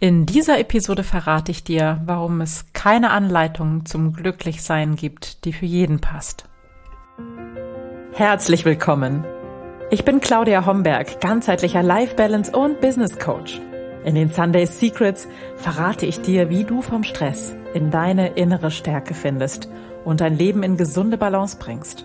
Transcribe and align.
In 0.00 0.26
dieser 0.26 0.58
Episode 0.58 1.04
verrate 1.04 1.50
ich 1.50 1.64
dir, 1.64 2.00
warum 2.04 2.40
es 2.40 2.66
keine 2.72 3.10
Anleitung 3.10 3.86
zum 3.86 4.12
Glücklichsein 4.12 4.96
gibt, 4.96 5.44
die 5.44 5.52
für 5.52 5.66
jeden 5.66 6.00
passt. 6.00 6.44
Herzlich 8.12 8.64
willkommen. 8.64 9.24
Ich 9.90 10.04
bin 10.04 10.20
Claudia 10.20 10.66
Homberg, 10.66 11.20
ganzheitlicher 11.20 11.82
Life 11.82 12.16
Balance 12.16 12.50
und 12.52 12.80
Business 12.80 13.18
Coach. 13.18 13.60
In 14.04 14.14
den 14.14 14.30
Sunday 14.30 14.66
Secrets 14.66 15.28
verrate 15.56 16.06
ich 16.06 16.20
dir, 16.20 16.50
wie 16.50 16.64
du 16.64 16.82
vom 16.82 17.04
Stress 17.04 17.54
in 17.72 17.90
deine 17.90 18.34
innere 18.34 18.70
Stärke 18.70 19.14
findest 19.14 19.68
und 20.04 20.20
dein 20.20 20.36
Leben 20.36 20.62
in 20.62 20.76
gesunde 20.76 21.16
Balance 21.16 21.56
bringst. 21.58 22.04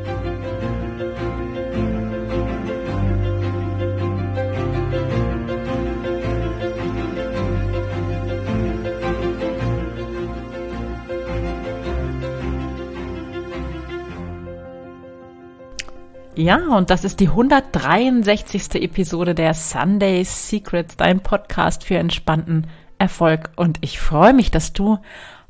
Ja, 16.41 16.75
und 16.75 16.89
das 16.89 17.03
ist 17.03 17.19
die 17.19 17.27
163. 17.27 18.73
Episode 18.81 19.35
der 19.35 19.53
Sunday 19.53 20.23
Secrets, 20.23 20.97
dein 20.97 21.19
Podcast 21.19 21.83
für 21.83 21.97
entspannten 21.97 22.65
Erfolg. 22.97 23.51
Und 23.57 23.77
ich 23.81 23.99
freue 23.99 24.33
mich, 24.33 24.49
dass 24.49 24.73
du 24.73 24.97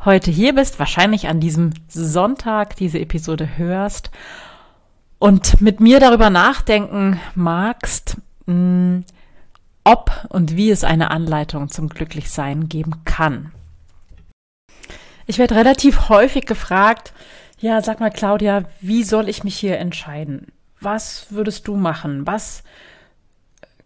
heute 0.04 0.31
hier 0.31 0.54
bist, 0.54 0.80
wahrscheinlich 0.80 1.30
an 1.30 1.40
diesem 1.40 1.72
Sonntag 1.88 2.76
diese 2.76 3.00
Episode 3.00 3.55
hörst 3.55 4.12
und 5.17 5.62
mit 5.62 5.80
mir 5.80 6.02
darüber 6.02 6.30
nachdenken 6.30 7.22
magst, 7.36 8.17
hm, 8.45 9.05
ob 9.86 10.26
und 10.28 10.58
wie 10.58 10.72
es 10.72 10.83
eine 10.83 11.09
Anleitung 11.09 11.70
zum 11.70 11.88
Glücklichsein 11.88 12.67
geben 12.67 13.05
kann. 13.05 13.53
Ich 15.26 15.38
werde 15.38 15.55
relativ 15.55 16.09
häufig 16.09 16.45
gefragt, 16.45 17.14
ja, 17.59 17.81
sag 17.81 18.02
mal 18.02 18.11
Claudia, 18.11 18.66
wie 18.81 19.03
soll 19.03 19.30
ich 19.30 19.45
mich 19.45 19.55
hier 19.55 19.78
entscheiden? 19.78 20.52
Was 20.81 21.27
würdest 21.29 21.67
du 21.67 21.75
machen? 21.75 22.27
Was 22.27 22.63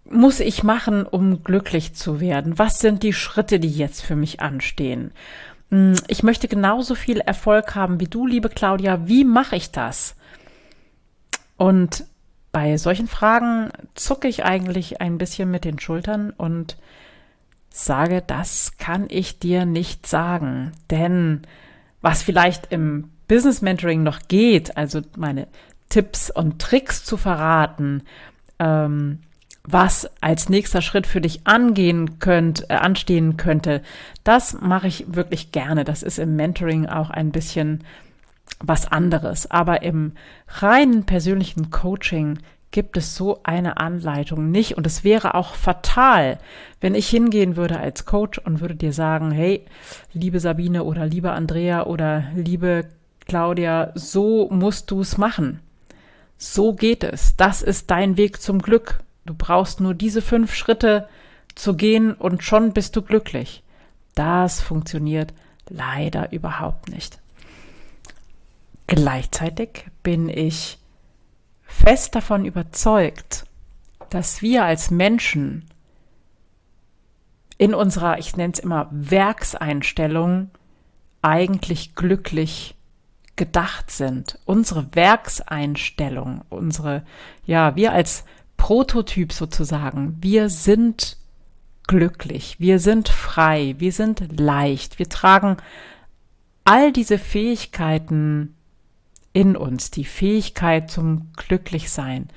muss 0.05 0.39
ich 0.39 0.63
machen, 0.63 1.05
um 1.05 1.43
glücklich 1.43 1.93
zu 1.93 2.19
werden? 2.19 2.57
Was 2.57 2.79
sind 2.79 3.03
die 3.03 3.13
Schritte, 3.13 3.59
die 3.59 3.69
jetzt 3.69 4.01
für 4.01 4.15
mich 4.15 4.39
anstehen? 4.39 5.11
Hm, 5.71 5.95
ich 6.07 6.23
möchte 6.23 6.47
genauso 6.47 6.95
viel 6.95 7.19
Erfolg 7.19 7.75
haben 7.75 7.99
wie 7.99 8.07
du, 8.07 8.25
liebe 8.25 8.49
Claudia. 8.49 9.07
Wie 9.07 9.25
mache 9.25 9.55
ich 9.55 9.71
das? 9.71 10.16
Und 11.57 12.05
bei 12.51 12.77
solchen 12.77 13.07
Fragen 13.07 13.71
zucke 13.95 14.27
ich 14.27 14.45
eigentlich 14.45 15.01
ein 15.01 15.17
bisschen 15.17 15.51
mit 15.51 15.66
den 15.66 15.79
Schultern 15.79 16.29
und 16.29 16.77
sage, 17.69 18.23
das 18.25 18.77
kann 18.77 19.07
ich 19.09 19.39
dir 19.39 19.66
nicht 19.66 20.07
sagen. 20.07 20.71
Denn 20.89 21.41
was 22.01 22.21
vielleicht 22.23 22.71
im 22.71 23.11
Business 23.27 23.61
Mentoring 23.61 24.03
noch 24.03 24.19
geht, 24.27 24.77
also 24.77 25.01
meine 25.17 25.47
Tipps 25.89 26.30
und 26.30 26.59
Tricks 26.59 27.03
zu 27.03 27.17
verraten, 27.17 28.03
ähm, 28.59 29.19
was 29.64 30.09
als 30.22 30.50
nächster 30.50 30.81
Schritt 30.81 31.08
für 31.08 31.22
dich 31.22 31.47
angehen 31.47 32.19
könnt, 32.19 32.69
äh, 32.69 32.75
anstehen 32.75 33.38
könnte, 33.38 33.81
das 34.23 34.59
mache 34.61 34.88
ich 34.88 35.06
wirklich 35.08 35.52
gerne. 35.52 35.83
Das 35.83 36.03
ist 36.03 36.19
im 36.19 36.36
Mentoring 36.36 36.86
auch 36.86 37.09
ein 37.09 37.31
bisschen 37.31 37.83
was 38.59 38.91
anderes. 38.91 39.50
Aber 39.50 39.81
im 39.81 40.13
reinen 40.47 41.06
persönlichen 41.06 41.72
Coaching 41.72 42.39
gibt 42.72 42.97
es 42.97 43.16
so 43.16 43.39
eine 43.44 43.78
Anleitung 43.78 44.52
nicht. 44.52 44.78
Und 44.78 44.86
es 44.86 45.03
wäre 45.03 45.33
auch 45.33 45.56
fatal, 45.56 46.38
wenn 46.81 46.94
ich 46.94 47.07
hingehen 47.07 47.56
würde 47.56 47.79
als 47.79 48.06
Coach 48.06 48.38
und 48.38 48.59
würde 48.59 48.75
dir 48.75 48.94
sagen, 48.94 49.31
hey, 49.31 49.66
liebe 50.13 50.40
Sabine 50.40 50.84
oder 50.84 51.06
liebe 51.06 51.31
Andrea 51.31 51.85
oder 51.85 52.25
liebe 52.35 52.85
Claudia, 53.28 53.91
so 53.96 54.50
musst 54.50 54.91
du 54.91 55.02
es 55.02 55.17
machen. 55.17 55.62
So 56.38 56.73
geht 56.73 57.03
es. 57.03 57.35
Das 57.35 57.62
ist 57.62 57.91
dein 57.91 58.18
Weg 58.18 58.41
zum 58.41 58.62
Glück. 58.62 59.00
Du 59.25 59.34
brauchst 59.34 59.79
nur 59.79 59.94
diese 59.94 60.22
fünf 60.22 60.53
Schritte 60.53 61.07
zu 61.56 61.75
gehen 61.75 62.13
und 62.13 62.44
schon 62.44 62.73
bist 62.73 62.96
du 62.96 63.01
glücklich. 63.01 63.63
Das 64.13 64.62
funktioniert 64.62 65.34
leider 65.69 66.31
überhaupt 66.31 66.90
nicht. 66.90 67.19
Gleichzeitig 68.88 69.85
bin 70.03 70.29
ich 70.29 70.78
fest 71.63 72.16
davon 72.16 72.46
überzeugt, 72.46 73.46
dass 74.09 74.41
wir 74.41 74.63
als 74.63 74.91
Menschen 74.91 75.66
in 77.57 77.73
unserer, 77.73 78.19
ich 78.19 78.35
nenne 78.35 78.53
es 78.53 78.59
immer, 78.59 78.88
Werkseinstellung 78.91 80.52
eigentlich 81.22 81.96
glücklich 81.96 82.75
gedacht 83.35 83.91
sind, 83.91 84.40
unsere 84.46 84.96
Werkseinstellung, 84.96 86.41
unsere, 86.50 87.03
ja, 87.46 87.75
wir 87.75 87.91
als 87.91 88.23
Prototyp 88.57 89.34
sozusagen, 89.34 90.18
wir 90.22 90.50
sind 90.50 91.18
glücklich, 91.88 92.59
wir 92.59 92.79
sind 92.79 93.09
frei, 93.09 93.75
wir 93.78 93.91
sind 93.91 94.40
leicht, 94.40 95.00
wir 95.00 95.09
tragen 95.09 95.57
all 96.63 96.91
diese 96.91 97.19
Fähigkeiten 97.19 98.56
in 99.34 99.56
uns, 99.56 99.91
die 99.91 100.06
Fähigkeit 100.06 100.90
zum 100.90 101.31
Glücklichsein, 101.35 102.29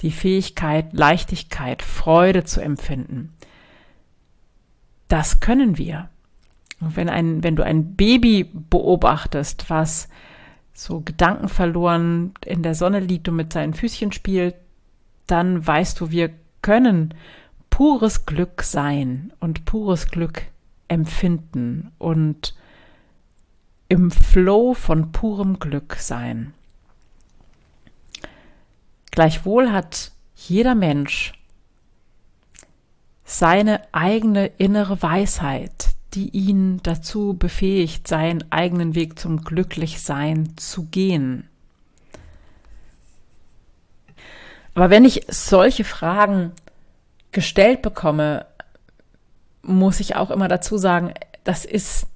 die 0.00 0.10
Fähigkeit, 0.10 0.92
Leichtigkeit, 0.92 1.82
Freude 1.82 2.44
zu 2.44 2.60
empfinden. 2.60 3.34
Das 5.08 5.40
können 5.40 5.78
wir. 5.78 6.08
Und 6.80 6.96
wenn 6.96 7.08
ein, 7.08 7.42
wenn 7.42 7.56
du 7.56 7.64
ein 7.64 7.94
Baby 7.94 8.50
beobachtest, 8.52 9.70
was 9.70 10.08
so 10.76 11.00
Gedanken 11.00 11.48
verloren 11.48 12.34
in 12.44 12.62
der 12.62 12.74
Sonne 12.74 13.00
liegt 13.00 13.28
und 13.28 13.36
mit 13.36 13.52
seinen 13.52 13.72
Füßchen 13.72 14.12
spielt, 14.12 14.54
dann 15.26 15.66
weißt 15.66 15.98
du, 16.00 16.10
wir 16.10 16.30
können 16.60 17.14
pures 17.70 18.26
Glück 18.26 18.62
sein 18.62 19.32
und 19.40 19.64
pures 19.64 20.08
Glück 20.08 20.42
empfinden 20.88 21.92
und 21.98 22.54
im 23.88 24.10
Flow 24.10 24.74
von 24.74 25.12
purem 25.12 25.58
Glück 25.58 25.96
sein. 25.98 26.52
Gleichwohl 29.10 29.72
hat 29.72 30.12
jeder 30.34 30.74
Mensch 30.74 31.32
seine 33.24 33.80
eigene 33.92 34.46
innere 34.46 35.00
Weisheit, 35.02 35.95
die 36.16 36.30
ihn 36.30 36.80
dazu 36.82 37.34
befähigt, 37.34 38.08
seinen 38.08 38.50
eigenen 38.50 38.94
Weg 38.94 39.18
zum 39.18 39.44
Glücklichsein 39.44 40.56
zu 40.56 40.84
gehen. 40.86 41.46
Aber 44.74 44.88
wenn 44.88 45.04
ich 45.04 45.26
solche 45.28 45.84
Fragen 45.84 46.52
gestellt 47.32 47.82
bekomme, 47.82 48.46
muss 49.62 50.00
ich 50.00 50.16
auch 50.16 50.30
immer 50.30 50.48
dazu 50.48 50.78
sagen, 50.78 51.12
das 51.44 51.66
ist 51.66 52.06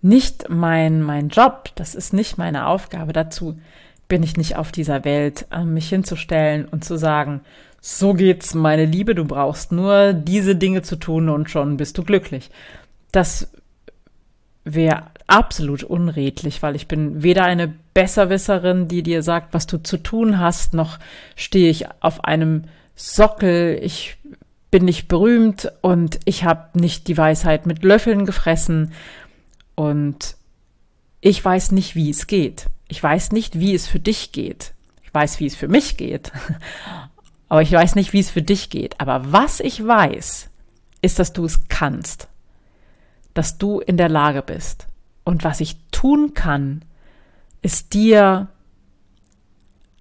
nicht 0.00 0.48
mein, 0.48 1.02
mein 1.02 1.28
Job, 1.28 1.70
das 1.74 1.94
ist 1.94 2.14
nicht 2.14 2.38
meine 2.38 2.66
Aufgabe. 2.66 3.12
Dazu 3.12 3.58
bin 4.06 4.22
ich 4.22 4.38
nicht 4.38 4.56
auf 4.56 4.72
dieser 4.72 5.04
Welt, 5.04 5.46
äh, 5.50 5.64
mich 5.64 5.90
hinzustellen 5.90 6.64
und 6.64 6.82
zu 6.82 6.96
sagen, 6.96 7.42
so 7.80 8.14
geht's, 8.14 8.54
meine 8.54 8.86
Liebe, 8.86 9.14
du 9.14 9.24
brauchst 9.24 9.70
nur 9.70 10.14
diese 10.14 10.56
Dinge 10.56 10.82
zu 10.82 10.96
tun 10.96 11.28
und 11.28 11.50
schon 11.50 11.76
bist 11.76 11.98
du 11.98 12.04
glücklich 12.04 12.50
das 13.18 13.48
wäre 14.64 15.10
absolut 15.26 15.82
unredlich, 15.82 16.62
weil 16.62 16.76
ich 16.76 16.86
bin 16.86 17.20
weder 17.24 17.42
eine 17.42 17.66
Besserwisserin, 17.92 18.86
die 18.86 19.02
dir 19.02 19.24
sagt, 19.24 19.54
was 19.54 19.66
du 19.66 19.82
zu 19.82 19.96
tun 19.96 20.38
hast, 20.38 20.72
noch 20.72 21.00
stehe 21.34 21.68
ich 21.68 21.86
auf 22.00 22.22
einem 22.22 22.64
Sockel. 22.94 23.80
Ich 23.82 24.16
bin 24.70 24.84
nicht 24.84 25.08
berühmt 25.08 25.72
und 25.80 26.20
ich 26.26 26.44
habe 26.44 26.78
nicht 26.78 27.08
die 27.08 27.18
Weisheit 27.18 27.66
mit 27.66 27.82
Löffeln 27.82 28.24
gefressen 28.24 28.92
und 29.74 30.36
ich 31.20 31.44
weiß 31.44 31.72
nicht, 31.72 31.96
wie 31.96 32.10
es 32.10 32.28
geht. 32.28 32.66
Ich 32.86 33.02
weiß 33.02 33.32
nicht, 33.32 33.58
wie 33.58 33.74
es 33.74 33.88
für 33.88 33.98
dich 33.98 34.30
geht. 34.30 34.74
Ich 35.02 35.12
weiß, 35.12 35.40
wie 35.40 35.46
es 35.46 35.56
für 35.56 35.68
mich 35.68 35.96
geht. 35.96 36.30
Aber 37.48 37.62
ich 37.62 37.72
weiß 37.72 37.96
nicht, 37.96 38.12
wie 38.12 38.20
es 38.20 38.30
für 38.30 38.42
dich 38.42 38.70
geht. 38.70 39.00
Aber 39.00 39.32
was 39.32 39.58
ich 39.58 39.84
weiß, 39.84 40.50
ist, 41.02 41.18
dass 41.18 41.32
du 41.32 41.44
es 41.44 41.66
kannst 41.68 42.28
dass 43.38 43.56
du 43.56 43.78
in 43.78 43.96
der 43.96 44.08
Lage 44.08 44.42
bist. 44.42 44.88
Und 45.22 45.44
was 45.44 45.60
ich 45.60 45.76
tun 45.92 46.34
kann, 46.34 46.84
ist 47.62 47.94
dir 47.94 48.48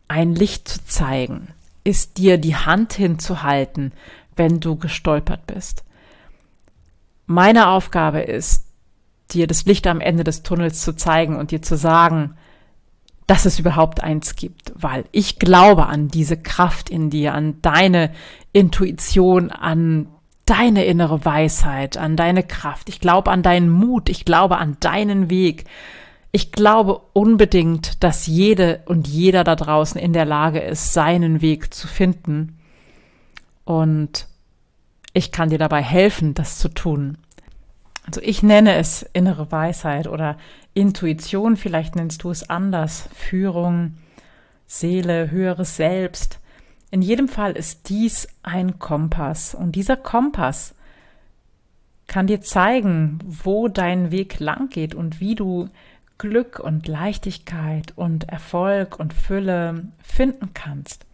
ein 0.08 0.34
Licht 0.34 0.68
zu 0.68 0.84
zeigen, 0.86 1.50
ist 1.84 2.18
dir 2.18 2.40
die 2.40 2.56
Hand 2.56 2.94
hinzuhalten, 2.94 3.94
wenn 4.36 4.60
du 4.60 4.76
gestolpert 4.76 5.46
bist. 5.46 5.84
Meine 7.28 7.68
Aufgabe 7.68 8.22
ist, 8.22 8.66
dir 9.30 9.46
das 9.46 9.66
Licht 9.66 9.86
am 9.86 10.02
Ende 10.02 10.24
des 10.24 10.42
Tunnels 10.42 10.82
zu 10.82 10.96
zeigen 10.96 11.36
und 11.36 11.52
dir 11.52 11.62
zu 11.62 11.78
sagen, 11.78 12.38
dass 13.28 13.46
es 13.46 13.60
überhaupt 13.60 14.02
eins 14.02 14.36
gibt, 14.36 14.74
weil 14.74 15.06
ich 15.12 15.38
glaube 15.38 15.86
an 15.86 16.08
diese 16.08 16.38
Kraft 16.38 16.90
in 16.90 17.12
dir, 17.12 17.36
an 17.36 17.62
deine 17.62 18.12
Intuition, 18.52 19.52
an 19.52 20.08
deine 20.50 20.86
innere 20.86 21.24
Weisheit, 21.26 21.98
an 21.98 22.16
deine 22.16 22.44
Kraft. 22.44 22.90
Ich 22.90 23.00
glaube 23.00 23.32
an 23.32 23.44
deinen 23.44 23.70
Mut, 23.70 24.10
ich 24.10 24.26
glaube 24.26 24.58
an 24.58 24.78
deinen 24.80 25.30
Weg. 25.30 25.66
Ich 26.32 26.52
glaube 26.52 27.02
unbedingt, 27.14 28.04
dass 28.04 28.28
jede 28.28 28.82
und 28.86 29.08
jeder 29.08 29.44
da 29.44 29.56
draußen 29.56 30.00
in 30.00 30.14
der 30.14 30.26
Lage 30.26 30.60
ist, 30.60 30.94
seinen 30.94 31.42
Weg 31.42 31.74
zu 31.74 31.88
finden. 31.88 32.58
Und 33.66 34.28
ich 35.14 35.32
kann 35.32 35.50
dir 35.50 35.58
dabei 35.58 35.82
helfen, 35.82 36.34
das 36.34 36.60
zu 36.60 36.70
tun. 36.70 37.18
Also 38.06 38.22
ich 38.22 38.42
nenne 38.42 38.76
es 38.76 39.04
innere 39.14 39.52
Weisheit 39.52 40.08
oder 40.08 40.38
Intuition, 40.74 41.58
vielleicht 41.58 41.96
nennst 41.96 42.24
du 42.24 42.32
es 42.32 42.50
anders, 42.50 43.10
Führung, 43.14 43.98
Seele, 44.66 45.32
höheres 45.32 45.76
Selbst. 45.76 46.40
In 46.90 47.02
jedem 47.02 47.28
Fall 47.28 47.54
ist 47.54 47.90
dies 47.90 48.28
ein 48.44 48.80
Kompass 48.80 49.54
und 49.54 49.74
dieser 49.74 49.98
Kompass 49.98 50.74
kann 52.08 52.28
dir 52.28 52.42
zeigen, 52.42 53.20
wo 53.26 53.68
dein 53.68 54.12
Weg 54.12 54.40
lang 54.40 54.70
geht 54.70 54.96
und 54.96 55.20
wie 55.20 55.36
du 55.36 55.70
Glück 56.18 56.60
und 56.60 56.88
Leichtigkeit 56.88 57.94
und 57.96 58.30
Erfolg 58.30 59.00
und 59.00 59.14
Fülle 59.14 59.90
finden 60.02 60.54
kannst. 60.54 61.06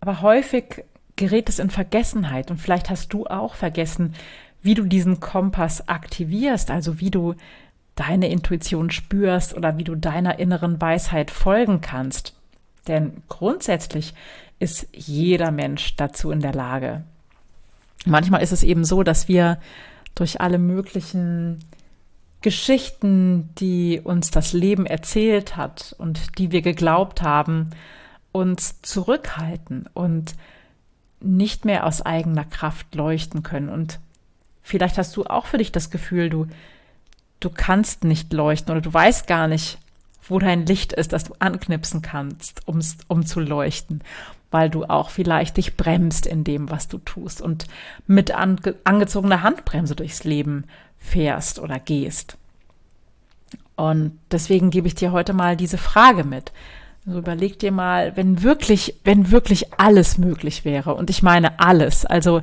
Aber 0.00 0.22
häufig 0.22 0.84
gerät 1.14 1.48
es 1.48 1.58
in 1.58 1.70
Vergessenheit 1.70 2.50
und 2.50 2.58
vielleicht 2.58 2.90
hast 2.90 3.12
du 3.12 3.26
auch 3.26 3.54
vergessen, 3.54 4.14
wie 4.62 4.74
du 4.74 4.84
diesen 4.84 5.20
Kompass 5.20 5.88
aktivierst, 5.88 6.70
also 6.70 6.98
wie 6.98 7.10
du 7.10 7.34
deine 7.94 8.28
Intuition 8.28 8.90
spürst 8.90 9.54
oder 9.54 9.76
wie 9.76 9.84
du 9.84 9.94
deiner 9.94 10.38
inneren 10.38 10.80
Weisheit 10.80 11.30
folgen 11.30 11.80
kannst. 11.82 12.34
Denn 12.88 13.22
grundsätzlich 13.28 14.14
ist 14.58 14.88
jeder 14.92 15.50
Mensch 15.50 15.96
dazu 15.96 16.30
in 16.30 16.40
der 16.40 16.52
Lage. 16.52 17.02
Manchmal 18.04 18.42
ist 18.42 18.52
es 18.52 18.62
eben 18.62 18.84
so, 18.84 19.02
dass 19.02 19.28
wir 19.28 19.58
durch 20.14 20.40
alle 20.40 20.58
möglichen 20.58 21.60
Geschichten, 22.42 23.50
die 23.58 24.00
uns 24.02 24.30
das 24.30 24.52
Leben 24.52 24.84
erzählt 24.84 25.56
hat 25.56 25.94
und 25.98 26.38
die 26.38 26.50
wir 26.50 26.62
geglaubt 26.62 27.22
haben, 27.22 27.70
uns 28.32 28.82
zurückhalten 28.82 29.88
und 29.94 30.34
nicht 31.20 31.64
mehr 31.64 31.86
aus 31.86 32.02
eigener 32.02 32.44
Kraft 32.44 32.94
leuchten 32.94 33.44
können. 33.44 33.68
Und 33.68 34.00
vielleicht 34.60 34.98
hast 34.98 35.16
du 35.16 35.24
auch 35.24 35.46
für 35.46 35.58
dich 35.58 35.70
das 35.70 35.90
Gefühl, 35.90 36.30
du, 36.30 36.48
du 37.38 37.48
kannst 37.48 38.02
nicht 38.02 38.32
leuchten 38.32 38.72
oder 38.72 38.80
du 38.80 38.92
weißt 38.92 39.28
gar 39.28 39.46
nicht, 39.46 39.78
wo 40.32 40.38
dein 40.38 40.66
Licht 40.66 40.92
ist, 40.92 41.12
das 41.12 41.24
du 41.24 41.34
anknipsen 41.38 42.02
kannst, 42.02 42.66
um's, 42.66 42.96
um 43.08 43.24
zu 43.24 43.40
leuchten, 43.40 44.02
weil 44.50 44.70
du 44.70 44.84
auch 44.84 45.10
vielleicht 45.10 45.56
dich 45.56 45.76
bremst 45.76 46.26
in 46.26 46.44
dem, 46.44 46.70
was 46.70 46.88
du 46.88 46.98
tust 46.98 47.40
und 47.40 47.66
mit 48.06 48.32
ange 48.32 48.74
angezogener 48.84 49.42
Handbremse 49.42 49.94
durchs 49.94 50.24
Leben 50.24 50.64
fährst 50.98 51.58
oder 51.58 51.78
gehst. 51.78 52.36
Und 53.76 54.18
deswegen 54.30 54.70
gebe 54.70 54.86
ich 54.86 54.94
dir 54.94 55.12
heute 55.12 55.32
mal 55.32 55.56
diese 55.56 55.78
Frage 55.78 56.24
mit. 56.24 56.52
Also 57.06 57.18
überleg 57.18 57.58
dir 57.58 57.72
mal, 57.72 58.16
wenn 58.16 58.42
wirklich, 58.42 59.00
wenn 59.04 59.30
wirklich 59.30 59.72
alles 59.78 60.18
möglich 60.18 60.64
wäre, 60.64 60.94
und 60.94 61.10
ich 61.10 61.22
meine 61.22 61.58
alles, 61.58 62.06
also 62.06 62.42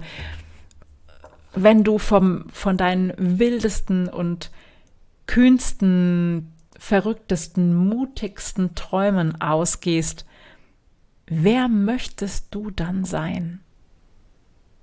wenn 1.53 1.83
du 1.83 1.97
vom, 1.97 2.45
von 2.51 2.77
deinen 2.77 3.13
wildesten 3.17 4.07
und 4.07 4.51
kühnsten, 5.27 6.51
verrücktesten, 6.79 7.75
mutigsten 7.75 8.73
Träumen 8.73 9.39
ausgehst, 9.41 10.25
wer 11.27 11.67
möchtest 11.67 12.55
du 12.55 12.71
dann 12.71 13.03
sein? 13.03 13.59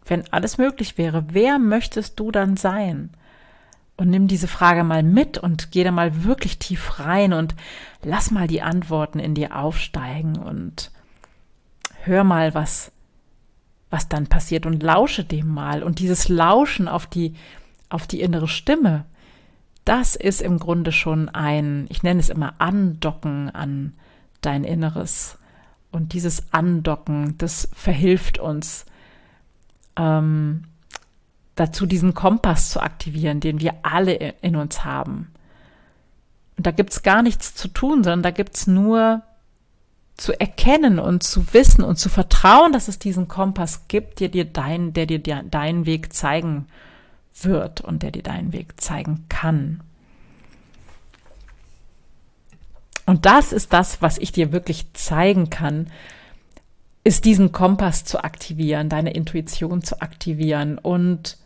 Wenn 0.04 0.30
alles 0.32 0.58
möglich 0.58 0.98
wäre, 0.98 1.24
wer 1.30 1.58
möchtest 1.58 2.20
du 2.20 2.30
dann 2.30 2.56
sein? 2.56 3.10
Und 3.96 4.10
nimm 4.10 4.28
diese 4.28 4.46
Frage 4.46 4.84
mal 4.84 5.02
mit 5.02 5.38
und 5.38 5.72
geh 5.72 5.82
da 5.82 5.90
mal 5.90 6.22
wirklich 6.24 6.58
tief 6.58 7.00
rein 7.00 7.32
und 7.32 7.54
lass 8.02 8.30
mal 8.30 8.46
die 8.46 8.60
Antworten 8.60 9.18
in 9.18 9.34
dir 9.34 9.56
aufsteigen 9.56 10.36
und 10.36 10.90
hör 12.02 12.22
mal, 12.22 12.54
was, 12.54 12.92
was 13.88 14.06
dann 14.10 14.26
passiert 14.26 14.66
und 14.66 14.82
lausche 14.82 15.24
dem 15.24 15.48
mal. 15.48 15.82
Und 15.82 15.98
dieses 15.98 16.28
Lauschen 16.28 16.88
auf 16.88 17.06
die, 17.06 17.34
auf 17.88 18.06
die 18.06 18.20
innere 18.20 18.48
Stimme, 18.48 19.06
das 19.86 20.16
ist 20.16 20.42
im 20.42 20.58
Grunde 20.58 20.90
schon 20.90 21.28
ein, 21.28 21.86
ich 21.88 22.02
nenne 22.02 22.20
es 22.20 22.28
immer 22.28 22.54
Andocken 22.58 23.50
an 23.50 23.94
dein 24.40 24.64
Inneres. 24.64 25.38
Und 25.92 26.12
dieses 26.12 26.52
Andocken, 26.52 27.38
das 27.38 27.68
verhilft 27.72 28.38
uns 28.38 28.84
ähm, 29.96 30.64
dazu, 31.54 31.86
diesen 31.86 32.14
Kompass 32.14 32.70
zu 32.70 32.80
aktivieren, 32.80 33.38
den 33.38 33.60
wir 33.60 33.74
alle 33.82 34.34
in 34.42 34.56
uns 34.56 34.84
haben. 34.84 35.32
Und 36.56 36.66
da 36.66 36.72
gibt's 36.72 37.04
gar 37.04 37.22
nichts 37.22 37.54
zu 37.54 37.68
tun, 37.68 38.02
sondern 38.02 38.24
da 38.24 38.32
gibt's 38.32 38.66
nur 38.66 39.22
zu 40.16 40.38
erkennen 40.38 40.98
und 40.98 41.22
zu 41.22 41.54
wissen 41.54 41.84
und 41.84 41.96
zu 41.96 42.08
vertrauen, 42.08 42.72
dass 42.72 42.88
es 42.88 42.98
diesen 42.98 43.28
Kompass 43.28 43.86
gibt, 43.86 44.18
der 44.18 44.30
dir 44.30 44.46
dein, 44.46 44.94
der 44.94 45.06
dir 45.06 45.18
deinen 45.18 45.86
Weg 45.86 46.12
zeigen 46.12 46.66
wird 47.42 47.80
und 47.80 48.02
der 48.02 48.10
dir 48.10 48.22
deinen 48.22 48.52
Weg 48.52 48.80
zeigen 48.80 49.26
kann. 49.28 49.82
Und 53.06 53.24
das 53.24 53.52
ist 53.52 53.72
das, 53.72 54.02
was 54.02 54.18
ich 54.18 54.32
dir 54.32 54.52
wirklich 54.52 54.92
zeigen 54.92 55.48
kann, 55.48 55.86
ist 57.04 57.24
diesen 57.24 57.52
Kompass 57.52 58.04
zu 58.04 58.24
aktivieren, 58.24 58.88
deine 58.88 59.12
Intuition 59.12 59.80
zu 59.80 60.00
aktivieren 60.00 60.76
und 60.76 61.38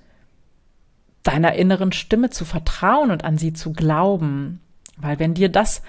deiner 1.22 1.52
inneren 1.52 1.92
Stimme 1.92 2.30
zu 2.30 2.46
vertrauen 2.46 3.10
und 3.10 3.24
an 3.24 3.36
sie 3.36 3.52
zu 3.52 3.74
glauben. 3.74 4.60
Weil 4.96 5.18
wenn 5.18 5.34
dir 5.34 5.50
das 5.50 5.82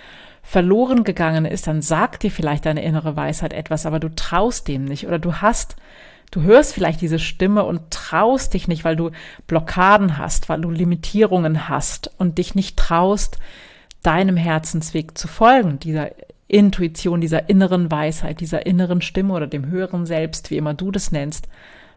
verloren 0.43 1.05
gegangen 1.05 1.45
ist, 1.45 1.67
dann 1.67 1.81
sagt 1.81 2.23
dir 2.23 2.31
vielleicht 2.31 2.65
deine 2.65 2.83
innere 2.83 3.15
Weisheit 3.15 3.53
etwas, 3.53 3.85
aber 3.85 4.01
du 4.01 4.13
traust 4.13 4.67
dem 4.67 4.83
nicht 4.83 5.07
oder 5.07 5.19
du 5.19 5.35
hast 5.35 5.77
Du 6.31 6.41
hörst 6.43 6.73
vielleicht 6.73 7.01
diese 7.01 7.19
Stimme 7.19 7.63
und 7.65 7.91
traust 7.91 8.53
dich 8.53 8.69
nicht, 8.69 8.85
weil 8.85 8.95
du 8.95 9.11
Blockaden 9.47 10.17
hast, 10.17 10.47
weil 10.47 10.61
du 10.61 10.71
Limitierungen 10.71 11.67
hast 11.67 12.09
und 12.17 12.37
dich 12.37 12.55
nicht 12.55 12.77
traust, 12.77 13.37
deinem 14.01 14.37
Herzensweg 14.37 15.17
zu 15.17 15.27
folgen, 15.27 15.77
dieser 15.79 16.09
Intuition, 16.47 17.21
dieser 17.21 17.49
inneren 17.49 17.91
Weisheit, 17.91 18.39
dieser 18.39 18.65
inneren 18.65 19.01
Stimme 19.01 19.33
oder 19.33 19.47
dem 19.47 19.67
höheren 19.67 20.05
Selbst, 20.05 20.49
wie 20.51 20.57
immer 20.57 20.73
du 20.73 20.89
das 20.89 21.11
nennst, 21.11 21.49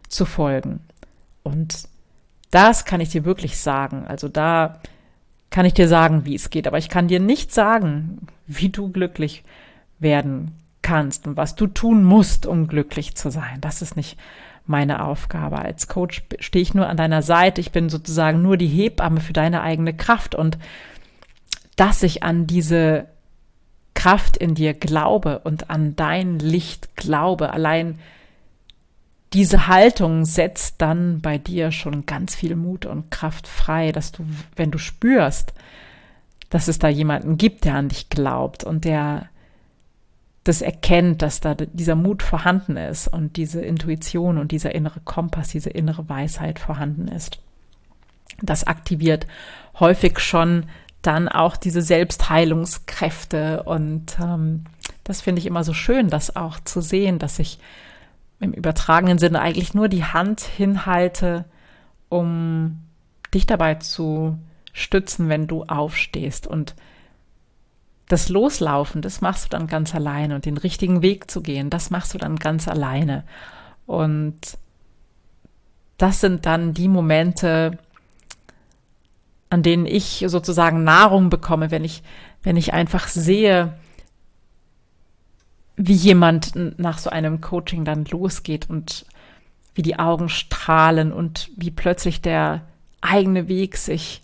zu 0.09 0.25
folgen. 0.25 0.81
Und 1.43 1.87
das 2.51 2.85
kann 2.85 3.01
ich 3.01 3.09
dir 3.09 3.23
wirklich 3.25 3.57
sagen. 3.57 4.05
Also 4.05 4.27
da 4.27 4.81
kann 5.49 5.65
ich 5.65 5.73
dir 5.73 5.87
sagen, 5.87 6.25
wie 6.25 6.35
es 6.35 6.49
geht, 6.49 6.67
aber 6.67 6.77
ich 6.77 6.89
kann 6.89 7.07
dir 7.07 7.21
nicht 7.21 7.53
sagen, 7.53 8.27
wie 8.47 8.69
du 8.69 8.91
glücklich 8.91 9.43
werden 9.99 10.51
kannst 10.85 11.25
und 11.25 11.35
was 11.35 11.55
du 11.55 11.65
tun 11.65 12.03
musst, 12.03 12.45
um 12.45 12.67
glücklich 12.67 13.15
zu 13.15 13.31
sein. 13.31 13.59
Das 13.59 13.81
ist 13.81 13.97
nicht 13.97 14.19
meine 14.67 15.03
Aufgabe. 15.03 15.57
Als 15.57 15.87
Coach 15.87 16.23
stehe 16.39 16.61
ich 16.61 16.75
nur 16.75 16.87
an 16.87 16.95
deiner 16.95 17.23
Seite. 17.23 17.59
Ich 17.59 17.71
bin 17.71 17.89
sozusagen 17.89 18.43
nur 18.43 18.55
die 18.55 18.67
Hebamme 18.67 19.19
für 19.19 19.33
deine 19.33 19.63
eigene 19.63 19.95
Kraft 19.95 20.35
und 20.35 20.59
dass 21.75 22.03
ich 22.03 22.21
an 22.21 22.45
diese 22.45 23.07
Kraft 23.95 24.37
in 24.37 24.53
dir 24.53 24.75
glaube 24.75 25.39
und 25.39 25.71
an 25.71 25.95
dein 25.95 26.37
Licht 26.37 26.95
glaube, 26.95 27.51
allein 27.51 27.97
diese 29.33 29.67
Haltung 29.67 30.25
setzt 30.25 30.81
dann 30.83 31.19
bei 31.19 31.39
dir 31.39 31.71
schon 31.71 32.05
ganz 32.05 32.35
viel 32.35 32.55
Mut 32.55 32.85
und 32.85 33.09
Kraft 33.09 33.47
frei, 33.47 33.91
dass 33.91 34.11
du, 34.11 34.23
wenn 34.55 34.69
du 34.69 34.77
spürst, 34.77 35.53
dass 36.51 36.67
es 36.67 36.77
da 36.77 36.89
jemanden 36.89 37.37
gibt, 37.37 37.65
der 37.65 37.75
an 37.75 37.89
dich 37.89 38.09
glaubt 38.09 38.63
und 38.63 38.85
der 38.85 39.29
das 40.45 40.61
erkennt, 40.61 41.23
dass 41.23 41.41
da 41.41 41.55
dieser 41.55 41.95
Mut 41.95 42.21
vorhanden 42.21 42.77
ist 42.77 43.07
und 43.07 43.35
diese 43.35 43.61
Intuition 43.61 44.37
und 44.37 44.51
dieser 44.51 44.73
innere 44.75 44.99
Kompass, 44.99 45.49
diese 45.49 45.71
innere 45.71 46.07
Weisheit 46.07 46.59
vorhanden 46.59 47.07
ist. 47.07 47.39
Das 48.41 48.63
aktiviert 48.65 49.25
häufig 49.79 50.19
schon 50.19 50.67
dann 51.01 51.27
auch 51.27 51.57
diese 51.57 51.81
Selbstheilungskräfte 51.81 53.63
und 53.63 54.17
ähm, 54.21 54.65
das 55.03 55.21
finde 55.21 55.39
ich 55.39 55.47
immer 55.47 55.63
so 55.63 55.73
schön, 55.73 56.09
das 56.09 56.35
auch 56.35 56.59
zu 56.59 56.79
sehen, 56.79 57.17
dass 57.17 57.39
ich 57.39 57.59
im 58.39 58.53
übertragenen 58.53 59.17
Sinne 59.17 59.41
eigentlich 59.41 59.73
nur 59.73 59.87
die 59.87 60.03
Hand 60.03 60.41
hinhalte, 60.41 61.45
um 62.09 62.83
dich 63.33 63.47
dabei 63.47 63.75
zu 63.75 64.37
stützen, 64.73 65.27
wenn 65.27 65.47
du 65.47 65.63
aufstehst 65.63 66.45
und 66.45 66.75
das 68.07 68.29
Loslaufen, 68.29 69.01
das 69.01 69.21
machst 69.21 69.45
du 69.45 69.49
dann 69.49 69.67
ganz 69.67 69.95
alleine 69.95 70.35
und 70.35 70.45
den 70.45 70.57
richtigen 70.57 71.01
Weg 71.01 71.29
zu 71.29 71.41
gehen, 71.41 71.69
das 71.69 71.89
machst 71.89 72.13
du 72.13 72.17
dann 72.17 72.35
ganz 72.35 72.67
alleine. 72.67 73.23
Und 73.85 74.57
das 75.97 76.21
sind 76.21 76.45
dann 76.45 76.73
die 76.73 76.87
Momente, 76.87 77.77
an 79.49 79.63
denen 79.63 79.85
ich 79.85 80.23
sozusagen 80.27 80.83
Nahrung 80.83 81.29
bekomme, 81.29 81.71
wenn 81.71 81.83
ich, 81.83 82.03
wenn 82.43 82.57
ich 82.57 82.73
einfach 82.73 83.07
sehe, 83.07 83.73
wie 85.77 85.93
jemand 85.93 86.55
nach 86.79 86.99
so 86.99 87.09
einem 87.09 87.41
Coaching 87.41 87.85
dann 87.85 88.05
losgeht 88.05 88.69
und 88.69 89.05
wie 89.73 89.81
die 89.81 89.99
Augen 89.99 90.29
strahlen 90.29 91.11
und 91.11 91.49
wie 91.57 91.71
plötzlich 91.71 92.21
der 92.21 92.61
eigene 93.01 93.47
Weg 93.47 93.77
sich 93.77 94.21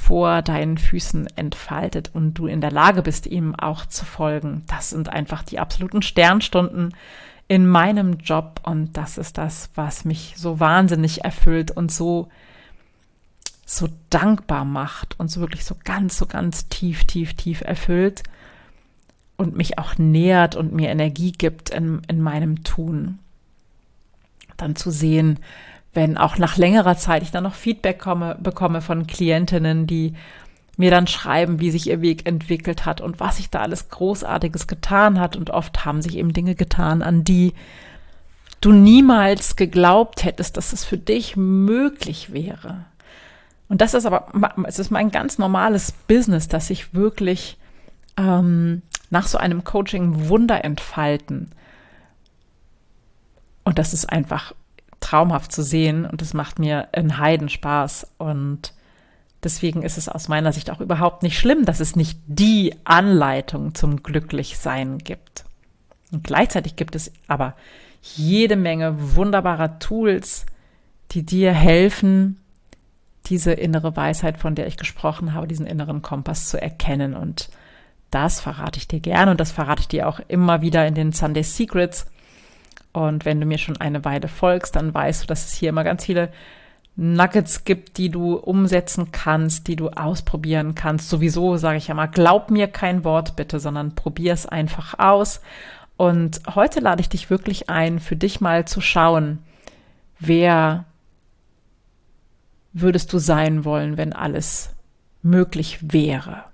vor 0.00 0.42
deinen 0.42 0.78
Füßen 0.78 1.28
entfaltet 1.36 2.10
und 2.14 2.34
du 2.34 2.46
in 2.46 2.60
der 2.60 2.72
Lage 2.72 3.02
bist, 3.02 3.26
ihm 3.26 3.54
auch 3.54 3.84
zu 3.86 4.04
folgen. 4.04 4.64
Das 4.66 4.90
sind 4.90 5.08
einfach 5.10 5.42
die 5.42 5.58
absoluten 5.58 6.02
Sternstunden 6.02 6.94
in 7.48 7.66
meinem 7.66 8.14
Job 8.14 8.60
und 8.64 8.96
das 8.96 9.18
ist 9.18 9.36
das, 9.36 9.70
was 9.74 10.04
mich 10.04 10.34
so 10.36 10.58
wahnsinnig 10.58 11.24
erfüllt 11.24 11.70
und 11.70 11.92
so 11.92 12.28
so 13.66 13.88
dankbar 14.08 14.64
macht 14.64 15.20
und 15.20 15.30
so 15.30 15.40
wirklich 15.40 15.64
so 15.64 15.76
ganz, 15.84 16.16
so 16.16 16.26
ganz 16.26 16.68
tief, 16.68 17.04
tief, 17.04 17.34
tief 17.34 17.60
erfüllt 17.60 18.24
und 19.36 19.56
mich 19.56 19.78
auch 19.78 19.96
nährt 19.96 20.56
und 20.56 20.72
mir 20.72 20.88
Energie 20.88 21.30
gibt 21.30 21.70
in, 21.70 22.02
in 22.08 22.20
meinem 22.20 22.64
Tun. 22.64 23.20
Dann 24.56 24.74
zu 24.74 24.90
sehen, 24.90 25.38
wenn 25.92 26.16
auch 26.16 26.38
nach 26.38 26.56
längerer 26.56 26.96
Zeit 26.96 27.22
ich 27.22 27.30
dann 27.30 27.44
noch 27.44 27.54
Feedback 27.54 27.98
komme, 27.98 28.36
bekomme 28.40 28.80
von 28.80 29.06
Klientinnen, 29.06 29.86
die 29.86 30.14
mir 30.76 30.90
dann 30.90 31.06
schreiben, 31.06 31.60
wie 31.60 31.70
sich 31.70 31.88
ihr 31.88 32.00
Weg 32.00 32.26
entwickelt 32.26 32.86
hat 32.86 33.00
und 33.00 33.20
was 33.20 33.36
sich 33.36 33.50
da 33.50 33.60
alles 33.60 33.90
Großartiges 33.90 34.66
getan 34.66 35.20
hat. 35.20 35.36
Und 35.36 35.50
oft 35.50 35.84
haben 35.84 36.00
sich 36.00 36.16
eben 36.16 36.32
Dinge 36.32 36.54
getan, 36.54 37.02
an 37.02 37.24
die 37.24 37.52
du 38.60 38.72
niemals 38.72 39.56
geglaubt 39.56 40.24
hättest, 40.24 40.56
dass 40.56 40.72
es 40.72 40.84
für 40.84 40.98
dich 40.98 41.36
möglich 41.36 42.32
wäre. 42.32 42.84
Und 43.68 43.80
das 43.80 43.94
ist 43.94 44.06
aber, 44.06 44.28
es 44.66 44.78
ist 44.78 44.90
mein 44.90 45.10
ganz 45.10 45.38
normales 45.38 45.92
Business, 45.92 46.48
dass 46.48 46.70
ich 46.70 46.94
wirklich 46.94 47.56
ähm, 48.16 48.82
nach 49.10 49.26
so 49.26 49.38
einem 49.38 49.64
Coaching 49.64 50.28
Wunder 50.28 50.64
entfalten. 50.64 51.50
Und 53.64 53.78
das 53.78 53.92
ist 53.92 54.10
einfach 54.10 54.54
traumhaft 55.00 55.52
zu 55.52 55.62
sehen 55.62 56.06
und 56.06 56.20
das 56.20 56.34
macht 56.34 56.58
mir 56.58 56.88
einen 56.92 57.18
Heidenspaß. 57.18 58.06
Und 58.18 58.74
deswegen 59.42 59.82
ist 59.82 59.98
es 59.98 60.08
aus 60.08 60.28
meiner 60.28 60.52
Sicht 60.52 60.70
auch 60.70 60.80
überhaupt 60.80 61.22
nicht 61.22 61.38
schlimm, 61.38 61.64
dass 61.64 61.80
es 61.80 61.96
nicht 61.96 62.18
die 62.26 62.74
Anleitung 62.84 63.74
zum 63.74 64.02
Glücklichsein 64.02 64.98
gibt. 64.98 65.44
Und 66.12 66.24
gleichzeitig 66.24 66.76
gibt 66.76 66.94
es 66.94 67.12
aber 67.28 67.54
jede 68.02 68.56
Menge 68.56 68.94
wunderbarer 69.16 69.78
Tools, 69.78 70.46
die 71.12 71.24
dir 71.24 71.52
helfen, 71.52 72.38
diese 73.26 73.52
innere 73.52 73.96
Weisheit, 73.96 74.38
von 74.38 74.54
der 74.54 74.66
ich 74.66 74.76
gesprochen 74.76 75.34
habe, 75.34 75.46
diesen 75.46 75.66
inneren 75.66 76.02
Kompass 76.02 76.48
zu 76.48 76.60
erkennen. 76.60 77.14
Und 77.14 77.50
das 78.10 78.40
verrate 78.40 78.78
ich 78.78 78.88
dir 78.88 79.00
gerne 79.00 79.30
und 79.30 79.40
das 79.40 79.52
verrate 79.52 79.82
ich 79.82 79.88
dir 79.88 80.08
auch 80.08 80.20
immer 80.28 80.62
wieder 80.62 80.86
in 80.86 80.94
den 80.94 81.12
Sunday 81.12 81.42
Secrets. 81.42 82.06
Und 82.92 83.24
wenn 83.24 83.40
du 83.40 83.46
mir 83.46 83.58
schon 83.58 83.80
eine 83.80 84.04
Weile 84.04 84.28
folgst, 84.28 84.76
dann 84.76 84.92
weißt 84.92 85.22
du, 85.22 85.26
dass 85.26 85.46
es 85.46 85.54
hier 85.54 85.68
immer 85.68 85.84
ganz 85.84 86.04
viele 86.04 86.30
Nuggets 86.96 87.64
gibt, 87.64 87.98
die 87.98 88.10
du 88.10 88.34
umsetzen 88.34 89.12
kannst, 89.12 89.68
die 89.68 89.76
du 89.76 89.90
ausprobieren 89.90 90.74
kannst. 90.74 91.08
Sowieso 91.08 91.56
sage 91.56 91.78
ich 91.78 91.88
ja 91.88 91.94
mal, 91.94 92.08
glaub 92.08 92.50
mir 92.50 92.66
kein 92.66 93.04
Wort 93.04 93.36
bitte, 93.36 93.60
sondern 93.60 93.94
probier 93.94 94.32
es 94.32 94.46
einfach 94.46 94.98
aus. 94.98 95.40
Und 95.96 96.40
heute 96.54 96.80
lade 96.80 97.00
ich 97.00 97.08
dich 97.08 97.30
wirklich 97.30 97.70
ein, 97.70 98.00
für 98.00 98.16
dich 98.16 98.40
mal 98.40 98.66
zu 98.66 98.80
schauen, 98.80 99.38
wer 100.18 100.84
würdest 102.72 103.12
du 103.12 103.18
sein 103.18 103.64
wollen, 103.64 103.96
wenn 103.96 104.12
alles 104.12 104.70
möglich 105.22 105.78
wäre. 105.80 106.44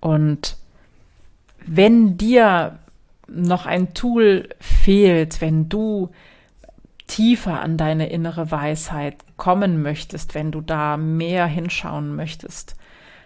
Und 0.00 0.56
wenn 1.64 2.16
dir 2.16 2.78
noch 3.34 3.66
ein 3.66 3.94
Tool 3.94 4.48
fehlt, 4.60 5.40
wenn 5.40 5.68
du 5.68 6.10
tiefer 7.06 7.60
an 7.60 7.76
deine 7.76 8.08
innere 8.08 8.50
Weisheit 8.50 9.16
kommen 9.36 9.82
möchtest, 9.82 10.34
wenn 10.34 10.52
du 10.52 10.60
da 10.60 10.96
mehr 10.96 11.46
hinschauen 11.46 12.14
möchtest, 12.14 12.76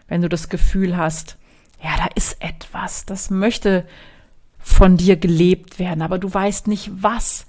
wenn 0.08 0.22
du 0.22 0.28
das 0.28 0.48
Gefühl 0.48 0.96
hast, 0.96 1.36
ja, 1.82 1.90
da 1.96 2.06
ist 2.14 2.42
etwas, 2.42 3.04
das 3.04 3.30
möchte 3.30 3.84
von 4.58 4.96
dir 4.96 5.16
gelebt 5.16 5.78
werden, 5.78 6.02
aber 6.02 6.18
du 6.18 6.32
weißt 6.32 6.66
nicht 6.66 6.90
was. 7.00 7.46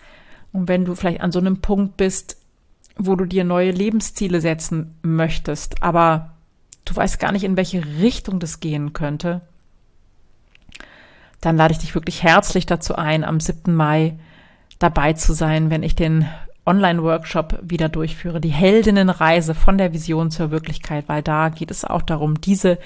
Und 0.51 0.67
wenn 0.67 0.85
du 0.85 0.95
vielleicht 0.95 1.21
an 1.21 1.31
so 1.31 1.39
einem 1.39 1.61
Punkt 1.61 1.97
bist, 1.97 2.37
wo 2.97 3.15
du 3.15 3.25
dir 3.25 3.43
neue 3.43 3.71
Lebensziele 3.71 4.41
setzen 4.41 4.95
möchtest, 5.01 5.81
aber 5.81 6.33
du 6.85 6.95
weißt 6.95 7.19
gar 7.19 7.31
nicht, 7.31 7.43
in 7.43 7.57
welche 7.57 7.83
Richtung 7.99 8.39
das 8.39 8.59
gehen 8.59 8.93
könnte, 8.93 9.41
dann 11.41 11.57
lade 11.57 11.73
ich 11.73 11.79
dich 11.79 11.95
wirklich 11.95 12.23
herzlich 12.23 12.65
dazu 12.65 12.95
ein, 12.95 13.23
am 13.23 13.39
7. 13.39 13.73
Mai 13.73 14.17
dabei 14.79 15.13
zu 15.13 15.33
sein, 15.33 15.69
wenn 15.69 15.83
ich 15.83 15.95
den 15.95 16.27
Online-Workshop 16.65 17.59
wieder 17.61 17.87
durchführe, 17.87 18.41
die 18.41 18.49
Heldinnenreise 18.49 19.55
von 19.55 19.77
der 19.77 19.93
Vision 19.93 20.29
zur 20.31 20.51
Wirklichkeit, 20.51 21.05
weil 21.07 21.23
da 21.23 21.49
geht 21.49 21.71
es 21.71 21.85
auch 21.85 22.01
darum, 22.01 22.41
diese 22.41 22.77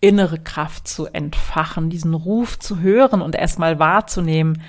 innere 0.00 0.38
Kraft 0.38 0.86
zu 0.86 1.06
entfachen, 1.06 1.88
diesen 1.88 2.14
Ruf 2.14 2.58
zu 2.58 2.80
hören 2.80 3.22
und 3.22 3.34
erstmal 3.34 3.78
wahrzunehmen, 3.78 4.62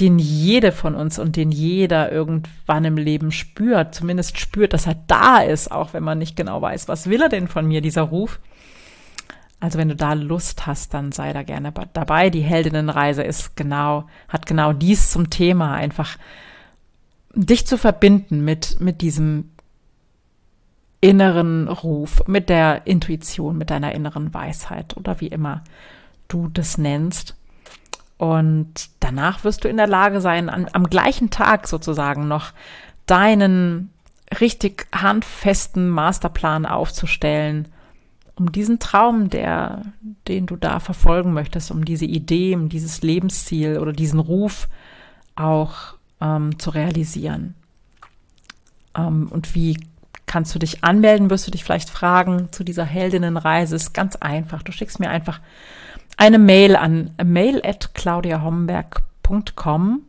den 0.00 0.18
jede 0.18 0.72
von 0.72 0.94
uns 0.94 1.18
und 1.18 1.36
den 1.36 1.52
jeder 1.52 2.10
irgendwann 2.10 2.84
im 2.84 2.96
Leben 2.96 3.30
spürt, 3.30 3.94
zumindest 3.94 4.38
spürt, 4.38 4.72
dass 4.72 4.86
er 4.86 4.96
da 5.06 5.38
ist, 5.38 5.70
auch 5.70 5.92
wenn 5.92 6.02
man 6.02 6.18
nicht 6.18 6.36
genau 6.36 6.60
weiß, 6.60 6.88
was 6.88 7.08
will 7.08 7.22
er 7.22 7.28
denn 7.28 7.46
von 7.46 7.66
mir, 7.66 7.82
dieser 7.82 8.02
Ruf. 8.02 8.40
Also 9.62 9.78
wenn 9.78 9.88
du 9.88 9.94
da 9.94 10.14
Lust 10.14 10.66
hast, 10.66 10.92
dann 10.92 11.12
sei 11.12 11.32
da 11.32 11.44
gerne 11.44 11.72
dabei. 11.92 12.30
Die 12.30 12.40
Heldinnenreise 12.40 13.22
ist 13.22 13.56
genau, 13.56 14.08
hat 14.26 14.44
genau 14.44 14.72
dies 14.72 15.12
zum 15.12 15.30
Thema, 15.30 15.74
einfach 15.74 16.18
dich 17.32 17.64
zu 17.64 17.78
verbinden 17.78 18.44
mit, 18.44 18.80
mit 18.80 19.02
diesem 19.02 19.52
inneren 21.00 21.68
Ruf, 21.68 22.24
mit 22.26 22.48
der 22.48 22.88
Intuition, 22.88 23.56
mit 23.56 23.70
deiner 23.70 23.92
inneren 23.92 24.34
Weisheit 24.34 24.96
oder 24.96 25.20
wie 25.20 25.28
immer 25.28 25.62
du 26.26 26.48
das 26.48 26.76
nennst. 26.76 27.36
Und 28.18 28.90
danach 28.98 29.44
wirst 29.44 29.62
du 29.62 29.68
in 29.68 29.76
der 29.76 29.86
Lage 29.86 30.20
sein, 30.20 30.48
an, 30.48 30.66
am 30.72 30.90
gleichen 30.90 31.30
Tag 31.30 31.68
sozusagen 31.68 32.26
noch 32.26 32.50
deinen 33.06 33.90
richtig 34.40 34.88
handfesten 34.92 35.88
Masterplan 35.88 36.66
aufzustellen, 36.66 37.68
um 38.42 38.50
diesen 38.50 38.80
Traum, 38.80 39.30
der, 39.30 39.82
den 40.26 40.46
du 40.46 40.56
da 40.56 40.80
verfolgen 40.80 41.32
möchtest, 41.32 41.70
um 41.70 41.84
diese 41.84 42.06
Idee, 42.06 42.56
um 42.56 42.68
dieses 42.68 43.02
Lebensziel 43.02 43.78
oder 43.78 43.92
diesen 43.92 44.18
Ruf 44.18 44.66
auch 45.36 45.94
ähm, 46.20 46.58
zu 46.58 46.70
realisieren. 46.70 47.54
Ähm, 48.96 49.28
und 49.30 49.54
wie 49.54 49.78
kannst 50.26 50.52
du 50.56 50.58
dich 50.58 50.82
anmelden, 50.82 51.30
wirst 51.30 51.46
du 51.46 51.52
dich 51.52 51.62
vielleicht 51.62 51.88
fragen 51.88 52.48
zu 52.50 52.64
dieser 52.64 52.84
Heldinnenreise. 52.84 53.76
Ist 53.76 53.94
ganz 53.94 54.16
einfach. 54.16 54.64
Du 54.64 54.72
schickst 54.72 54.98
mir 54.98 55.10
einfach 55.10 55.40
eine 56.16 56.40
Mail 56.40 56.74
an 56.74 57.12
mail 57.22 57.62
at 57.64 57.94
claudiahomberg.com 57.94 60.00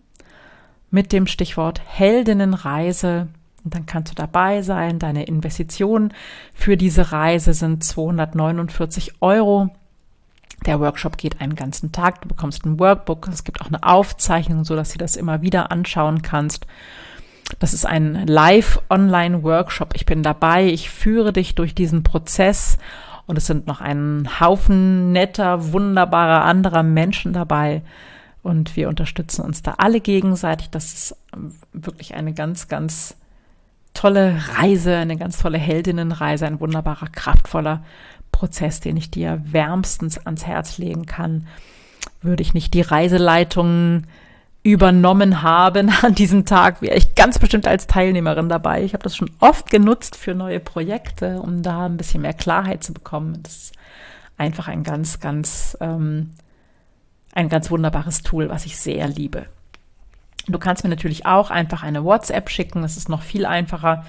mit 0.89 1.11
dem 1.11 1.27
Stichwort 1.27 1.81
Heldinnenreise. 1.85 3.27
Und 3.63 3.75
dann 3.75 3.85
kannst 3.85 4.11
du 4.11 4.15
dabei 4.15 4.61
sein. 4.61 4.99
Deine 4.99 5.23
Investitionen 5.23 6.13
für 6.53 6.77
diese 6.77 7.11
Reise 7.11 7.53
sind 7.53 7.83
249 7.83 9.21
Euro. 9.21 9.69
Der 10.65 10.79
Workshop 10.79 11.17
geht 11.17 11.41
einen 11.41 11.55
ganzen 11.55 11.91
Tag. 11.91 12.21
Du 12.21 12.27
bekommst 12.27 12.65
ein 12.65 12.79
Workbook. 12.79 13.27
Es 13.27 13.43
gibt 13.43 13.61
auch 13.61 13.67
eine 13.67 13.83
Aufzeichnung, 13.83 14.63
so 14.63 14.75
dass 14.75 14.91
du 14.91 14.97
das 14.97 15.15
immer 15.15 15.41
wieder 15.41 15.71
anschauen 15.71 16.21
kannst. 16.21 16.67
Das 17.59 17.73
ist 17.73 17.85
ein 17.85 18.25
Live-Online-Workshop. 18.27 19.93
Ich 19.95 20.05
bin 20.05 20.23
dabei. 20.23 20.65
Ich 20.65 20.89
führe 20.89 21.33
dich 21.33 21.55
durch 21.55 21.75
diesen 21.75 22.03
Prozess 22.03 22.77
und 23.25 23.37
es 23.37 23.47
sind 23.47 23.67
noch 23.67 23.81
ein 23.81 24.39
Haufen 24.39 25.11
netter, 25.11 25.71
wunderbarer 25.71 26.43
anderer 26.43 26.83
Menschen 26.83 27.33
dabei. 27.33 27.81
Und 28.41 28.75
wir 28.75 28.89
unterstützen 28.89 29.43
uns 29.43 29.61
da 29.61 29.75
alle 29.77 30.01
gegenseitig. 30.01 30.69
Das 30.69 30.93
ist 30.93 31.15
wirklich 31.71 32.15
eine 32.15 32.33
ganz, 32.33 32.67
ganz 32.67 33.15
tolle 33.93 34.39
Reise, 34.55 34.97
eine 34.97 35.17
ganz 35.17 35.37
tolle 35.37 35.57
Heldinnenreise, 35.57 36.45
ein 36.45 36.59
wunderbarer, 36.59 37.07
kraftvoller 37.07 37.83
Prozess, 38.31 38.79
den 38.79 38.97
ich 38.97 39.11
dir 39.11 39.41
wärmstens 39.45 40.17
ans 40.25 40.45
Herz 40.45 40.77
legen 40.77 41.05
kann. 41.05 41.47
Würde 42.21 42.41
ich 42.41 42.53
nicht 42.53 42.73
die 42.73 42.81
Reiseleitung 42.81 44.03
übernommen 44.63 45.41
haben 45.41 45.89
an 46.01 46.15
diesem 46.15 46.45
Tag, 46.45 46.81
wäre 46.81 46.95
ich 46.95 47.15
ganz 47.15 47.37
bestimmt 47.37 47.67
als 47.67 47.87
Teilnehmerin 47.87 48.49
dabei. 48.49 48.83
Ich 48.83 48.93
habe 48.93 49.03
das 49.03 49.15
schon 49.15 49.31
oft 49.39 49.69
genutzt 49.69 50.15
für 50.15 50.33
neue 50.33 50.59
Projekte, 50.59 51.41
um 51.41 51.61
da 51.61 51.85
ein 51.85 51.97
bisschen 51.97 52.21
mehr 52.21 52.33
Klarheit 52.33 52.83
zu 52.83 52.93
bekommen. 52.93 53.41
Das 53.43 53.55
ist 53.55 53.73
einfach 54.37 54.67
ein 54.67 54.83
ganz, 54.83 55.19
ganz, 55.19 55.77
ähm, 55.81 56.31
ein 57.33 57.49
ganz 57.49 57.69
wunderbares 57.69 58.23
Tool, 58.23 58.49
was 58.49 58.65
ich 58.65 58.77
sehr 58.77 59.07
liebe. 59.07 59.45
Du 60.47 60.59
kannst 60.59 60.83
mir 60.83 60.89
natürlich 60.89 61.25
auch 61.25 61.51
einfach 61.51 61.83
eine 61.83 62.03
WhatsApp 62.03 62.49
schicken. 62.49 62.81
Das 62.81 62.97
ist 62.97 63.07
noch 63.09 63.21
viel 63.21 63.45
einfacher. 63.45 64.05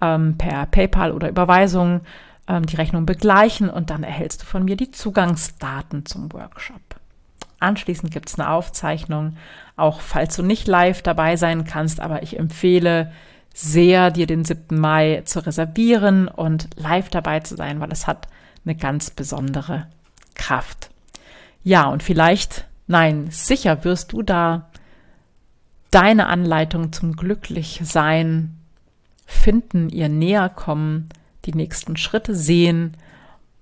ähm, 0.00 0.36
per 0.36 0.66
PayPal 0.66 1.12
oder 1.12 1.28
Überweisung 1.28 2.00
ähm, 2.48 2.66
die 2.66 2.76
Rechnung 2.76 3.06
begleichen 3.06 3.70
und 3.70 3.90
dann 3.90 4.02
erhältst 4.02 4.42
du 4.42 4.46
von 4.46 4.64
mir 4.64 4.76
die 4.76 4.90
Zugangsdaten 4.90 6.06
zum 6.06 6.32
Workshop. 6.32 6.80
Anschließend 7.60 8.10
gibt 8.10 8.30
es 8.30 8.38
eine 8.38 8.50
Aufzeichnung, 8.50 9.36
auch 9.76 10.00
falls 10.00 10.34
du 10.34 10.42
nicht 10.42 10.66
live 10.66 11.02
dabei 11.02 11.36
sein 11.36 11.64
kannst, 11.64 12.00
aber 12.00 12.22
ich 12.22 12.38
empfehle 12.38 13.12
sehr, 13.54 14.10
dir 14.10 14.26
den 14.26 14.44
7. 14.44 14.78
Mai 14.78 15.22
zu 15.24 15.44
reservieren 15.44 16.28
und 16.28 16.68
live 16.76 17.10
dabei 17.10 17.40
zu 17.40 17.56
sein, 17.56 17.80
weil 17.80 17.92
es 17.92 18.06
hat 18.06 18.28
eine 18.64 18.74
ganz 18.74 19.10
besondere 19.10 19.86
Kraft. 20.34 20.90
Ja, 21.62 21.88
und 21.88 22.02
vielleicht, 22.02 22.66
nein, 22.86 23.28
sicher 23.30 23.84
wirst 23.84 24.12
du 24.12 24.22
da 24.22 24.70
deine 25.90 26.26
Anleitung 26.26 26.92
zum 26.92 27.16
Glücklichsein 27.16 28.56
finden, 29.26 29.88
ihr 29.88 30.08
näher 30.08 30.48
kommen, 30.48 31.08
die 31.44 31.52
nächsten 31.52 31.96
Schritte 31.96 32.34
sehen 32.34 32.96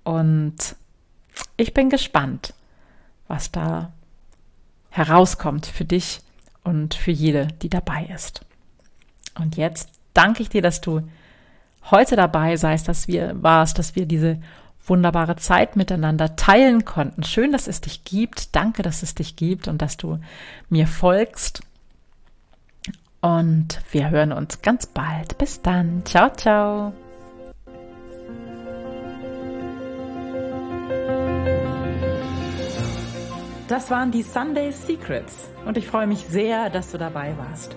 und 0.05 0.77
ich 1.57 1.75
bin 1.75 1.91
gespannt, 1.91 2.55
was 3.29 3.53
da 3.53 3.93
herauskommt 4.91 5.67
für 5.67 5.85
dich 5.85 6.21
und 6.65 6.95
für 6.95 7.11
jede, 7.11 7.49
die 7.63 7.69
dabei 7.69 8.09
ist. 8.15 8.41
Und 9.39 9.57
jetzt 9.57 9.91
danke 10.15 10.43
ich 10.43 10.49
dir, 10.49 10.63
dass 10.63 10.81
du 10.81 11.03
heute 11.91 12.17
dabei 12.17 12.57
seist, 12.57 12.89
dass 12.89 13.09
wir 13.09 13.43
warst, 13.43 13.79
dass 13.79 13.97
wir 13.97 14.07
diese 14.07 14.41
wunderbare 14.85 15.37
Zeit 15.37 15.77
miteinander 15.77 16.37
teilen 16.37 16.85
konnten. 16.85 17.23
Schön, 17.23 17.53
dass 17.53 17.69
es 17.69 17.81
dich 17.81 18.05
gibt. 18.05 18.55
Danke, 18.57 18.83
dass 18.83 19.03
es 19.03 19.15
dich 19.15 19.37
gibt 19.37 19.69
und 19.69 19.83
dass 19.83 19.97
du 19.97 20.19
mir 20.69 20.87
folgst. 20.87 21.61
Und 23.21 23.81
wir 23.91 24.11
hören 24.11 24.33
uns 24.33 24.63
ganz 24.63 24.87
bald. 24.87 25.39
Bis 25.39 25.61
dann. 25.61 26.05
Ciao, 26.05 26.31
ciao. 26.35 26.93
Das 33.69 33.91
waren 33.91 34.11
die 34.11 34.23
Sunday 34.23 34.73
Secrets 34.73 35.51
und 35.67 35.77
ich 35.77 35.87
freue 35.87 36.07
mich 36.07 36.21
sehr, 36.21 36.71
dass 36.71 36.91
du 36.91 36.97
dabei 36.97 37.37
warst. 37.37 37.77